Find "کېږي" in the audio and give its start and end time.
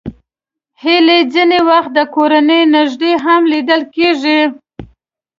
3.95-4.39